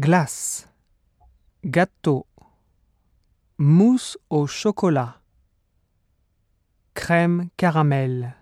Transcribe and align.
glace, 0.00 0.66
gâteau, 1.62 2.26
mousse 3.58 4.16
au 4.30 4.46
chocolat, 4.46 5.20
crème 6.94 7.50
caramel. 7.58 8.34